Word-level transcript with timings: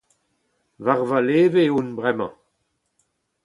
War 0.83 0.99
ma 1.09 1.19
leve 1.27 1.63
on 1.79 1.87
bremañ. 1.97 2.33